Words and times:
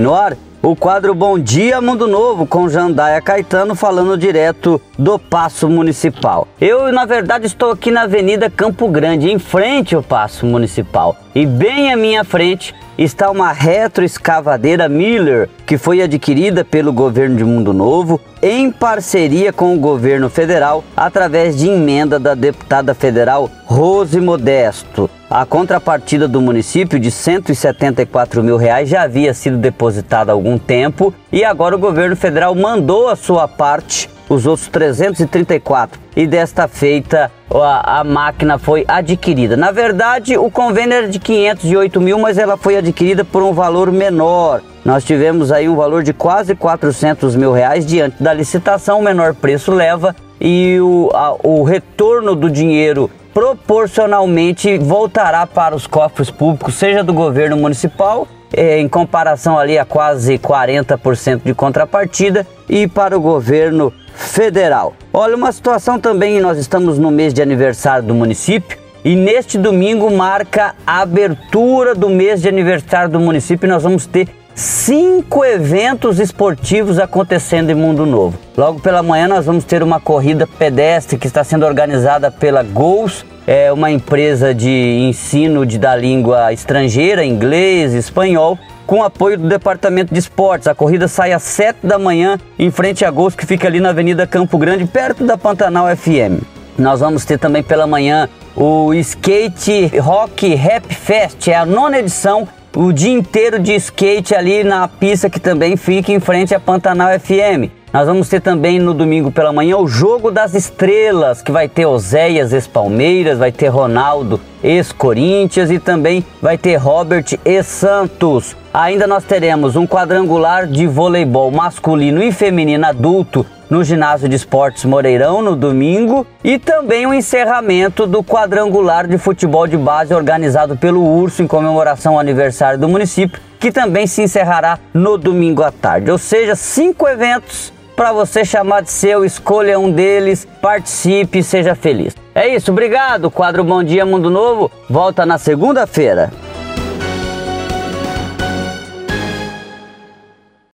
No 0.00 0.14
ar, 0.14 0.34
o 0.62 0.74
quadro 0.74 1.14
Bom 1.14 1.38
Dia 1.38 1.78
Mundo 1.78 2.08
Novo 2.08 2.46
com 2.46 2.70
Jandaia 2.70 3.20
Caetano 3.20 3.74
falando 3.74 4.16
direto 4.16 4.80
do 4.98 5.18
Paço 5.18 5.68
Municipal. 5.68 6.48
Eu, 6.58 6.90
na 6.90 7.04
verdade, 7.04 7.44
estou 7.44 7.70
aqui 7.70 7.90
na 7.90 8.04
Avenida 8.04 8.48
Campo 8.48 8.88
Grande, 8.88 9.30
em 9.30 9.38
frente 9.38 9.94
ao 9.94 10.02
Paço 10.02 10.46
Municipal. 10.46 11.14
E 11.34 11.44
bem 11.44 11.92
à 11.92 11.98
minha 11.98 12.24
frente 12.24 12.74
está 13.04 13.30
uma 13.30 13.50
retroescavadeira 13.50 14.86
Miller, 14.86 15.48
que 15.66 15.78
foi 15.78 16.02
adquirida 16.02 16.62
pelo 16.62 16.92
governo 16.92 17.34
de 17.34 17.44
Mundo 17.44 17.72
Novo 17.72 18.20
em 18.42 18.70
parceria 18.70 19.54
com 19.54 19.74
o 19.74 19.78
governo 19.78 20.28
federal 20.28 20.84
através 20.94 21.56
de 21.56 21.66
emenda 21.66 22.18
da 22.18 22.34
deputada 22.34 22.92
federal 22.92 23.50
Rose 23.64 24.20
Modesto. 24.20 25.08
A 25.30 25.46
contrapartida 25.46 26.28
do 26.28 26.42
município 26.42 27.00
de 27.00 27.10
174 27.10 28.42
mil 28.42 28.58
reais 28.58 28.90
já 28.90 29.02
havia 29.02 29.32
sido 29.32 29.56
depositada 29.56 30.30
há 30.30 30.34
algum 30.34 30.58
tempo 30.58 31.14
e 31.32 31.42
agora 31.42 31.76
o 31.76 31.78
governo 31.78 32.16
federal 32.16 32.54
mandou 32.54 33.08
a 33.08 33.16
sua 33.16 33.48
parte 33.48 34.10
os 34.30 34.46
outros 34.46 34.68
334 34.68 36.00
e 36.16 36.24
desta 36.24 36.68
feita 36.68 37.32
a, 37.52 37.98
a, 37.98 38.04
máquina 38.04 38.58
foi 38.58 38.84
adquirida. 38.86 39.56
Na 39.56 39.72
verdade, 39.72 40.38
o 40.38 40.48
convênio 40.48 40.94
era 40.94 41.08
de 41.08 41.18
508 41.18 42.00
mil, 42.00 42.16
mas 42.16 42.38
ela 42.38 42.56
foi 42.56 42.76
adquirida 42.76 43.24
por 43.24 43.42
um 43.42 43.52
valor 43.52 43.90
menor. 43.90 44.62
Nós 44.84 45.02
tivemos 45.02 45.50
aí 45.50 45.68
um 45.68 45.74
valor 45.74 46.04
de 46.04 46.12
quase 46.12 46.54
400 46.54 47.34
mil 47.34 47.52
reais 47.52 47.84
diante 47.84 48.22
da 48.22 48.32
licitação, 48.32 49.00
o 49.00 49.02
menor 49.02 49.34
preço 49.34 49.72
leva 49.72 50.14
e 50.40 50.78
o, 50.80 51.10
a, 51.12 51.34
o 51.42 51.64
retorno 51.64 52.36
do 52.36 52.48
dinheiro 52.48 53.10
proporcionalmente 53.34 54.78
voltará 54.78 55.44
para 55.44 55.74
os 55.74 55.88
cofres 55.88 56.30
públicos, 56.30 56.74
seja 56.74 57.02
do 57.02 57.12
governo 57.12 57.56
municipal 57.56 58.28
é, 58.52 58.80
em 58.80 58.88
comparação 58.88 59.58
ali 59.58 59.78
a 59.78 59.84
quase 59.84 60.38
40% 60.38 61.42
de 61.44 61.54
contrapartida 61.54 62.46
e 62.68 62.86
para 62.86 63.16
o 63.16 63.20
governo 63.20 63.92
federal. 64.20 64.94
Olha, 65.12 65.34
uma 65.34 65.50
situação 65.50 65.98
também, 65.98 66.40
nós 66.40 66.58
estamos 66.58 66.98
no 66.98 67.10
mês 67.10 67.32
de 67.32 67.40
aniversário 67.40 68.06
do 68.06 68.14
município 68.14 68.78
e 69.04 69.16
neste 69.16 69.56
domingo 69.56 70.10
marca 70.10 70.74
a 70.86 71.00
abertura 71.00 71.94
do 71.94 72.08
mês 72.10 72.42
de 72.42 72.48
aniversário 72.48 73.10
do 73.10 73.18
município 73.18 73.66
e 73.66 73.70
nós 73.70 73.82
vamos 73.82 74.06
ter 74.06 74.28
cinco 74.54 75.42
eventos 75.42 76.20
esportivos 76.20 76.98
acontecendo 76.98 77.70
em 77.70 77.74
Mundo 77.74 78.04
Novo. 78.04 78.38
Logo 78.56 78.78
pela 78.80 79.02
manhã 79.02 79.26
nós 79.26 79.46
vamos 79.46 79.64
ter 79.64 79.82
uma 79.82 79.98
corrida 79.98 80.46
pedestre 80.46 81.18
que 81.18 81.26
está 81.26 81.42
sendo 81.42 81.64
organizada 81.64 82.30
pela 82.30 82.62
Gols 82.62 83.24
é 83.46 83.72
uma 83.72 83.90
empresa 83.90 84.54
de 84.54 84.70
ensino 85.08 85.64
de, 85.64 85.78
da 85.78 85.96
língua 85.96 86.52
estrangeira, 86.52 87.24
inglês, 87.24 87.94
espanhol, 87.94 88.58
com 88.90 89.04
apoio 89.04 89.38
do 89.38 89.46
Departamento 89.46 90.12
de 90.12 90.18
Esportes. 90.18 90.66
A 90.66 90.74
corrida 90.74 91.06
sai 91.06 91.32
às 91.32 91.44
7 91.44 91.86
da 91.86 91.96
manhã 91.96 92.36
em 92.58 92.72
frente 92.72 93.04
a 93.04 93.10
Gols, 93.12 93.36
que 93.36 93.46
fica 93.46 93.68
ali 93.68 93.78
na 93.78 93.90
Avenida 93.90 94.26
Campo 94.26 94.58
Grande, 94.58 94.84
perto 94.84 95.24
da 95.24 95.38
Pantanal 95.38 95.86
FM. 95.96 96.42
Nós 96.76 96.98
vamos 96.98 97.24
ter 97.24 97.38
também 97.38 97.62
pela 97.62 97.86
manhã 97.86 98.28
o 98.56 98.92
Skate 98.92 99.96
Rock 99.96 100.56
Rap 100.56 100.92
Fest, 100.92 101.46
é 101.46 101.54
a 101.54 101.64
nona 101.64 102.00
edição, 102.00 102.48
o 102.74 102.92
dia 102.92 103.12
inteiro 103.12 103.60
de 103.60 103.76
skate 103.76 104.34
ali 104.34 104.64
na 104.64 104.88
pista 104.88 105.30
que 105.30 105.38
também 105.38 105.76
fica 105.76 106.10
em 106.10 106.18
frente 106.18 106.52
à 106.52 106.58
Pantanal 106.58 107.10
FM. 107.20 107.79
Nós 107.92 108.06
vamos 108.06 108.28
ter 108.28 108.40
também 108.40 108.78
no 108.78 108.94
domingo 108.94 109.32
pela 109.32 109.52
manhã 109.52 109.76
o 109.76 109.88
Jogo 109.88 110.30
das 110.30 110.54
Estrelas, 110.54 111.42
que 111.42 111.50
vai 111.50 111.68
ter 111.68 111.86
Oséias 111.86 112.52
ex-Palmeiras, 112.52 113.38
vai 113.38 113.50
ter 113.50 113.66
Ronaldo 113.66 114.40
ex-Corinthians 114.62 115.72
e 115.72 115.78
também 115.80 116.24
vai 116.40 116.56
ter 116.56 116.76
Robert 116.76 117.24
ex-Santos. 117.44 118.54
Ainda 118.72 119.08
nós 119.08 119.24
teremos 119.24 119.74
um 119.74 119.88
quadrangular 119.88 120.68
de 120.68 120.86
voleibol 120.86 121.50
masculino 121.50 122.22
e 122.22 122.30
feminino 122.30 122.86
adulto 122.86 123.44
no 123.68 123.82
ginásio 123.82 124.28
de 124.28 124.36
esportes 124.36 124.84
Moreirão 124.84 125.42
no 125.42 125.56
domingo 125.56 126.24
e 126.44 126.60
também 126.60 127.08
o 127.08 127.14
encerramento 127.14 128.06
do 128.06 128.22
quadrangular 128.22 129.08
de 129.08 129.18
futebol 129.18 129.66
de 129.66 129.76
base 129.76 130.14
organizado 130.14 130.76
pelo 130.76 131.04
Urso 131.04 131.42
em 131.42 131.46
comemoração 131.48 132.12
ao 132.12 132.20
aniversário 132.20 132.78
do 132.78 132.88
município, 132.88 133.40
que 133.58 133.72
também 133.72 134.06
se 134.06 134.22
encerrará 134.22 134.78
no 134.94 135.18
domingo 135.18 135.64
à 135.64 135.72
tarde. 135.72 136.08
Ou 136.08 136.18
seja, 136.18 136.54
cinco 136.54 137.08
eventos 137.08 137.72
para 138.00 138.14
você 138.14 138.46
chamar 138.46 138.80
de 138.80 138.90
seu, 138.90 139.26
escolha 139.26 139.78
um 139.78 139.92
deles, 139.92 140.48
participe 140.62 141.40
e 141.40 141.44
seja 141.44 141.74
feliz. 141.74 142.16
É 142.34 142.48
isso, 142.48 142.72
obrigado. 142.72 143.30
Quadro 143.30 143.62
Bom 143.62 143.84
Dia 143.84 144.06
Mundo 144.06 144.30
Novo 144.30 144.72
volta 144.88 145.26
na 145.26 145.36
segunda-feira. 145.36 146.32